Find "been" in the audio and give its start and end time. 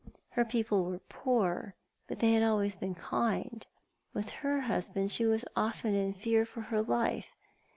2.75-2.95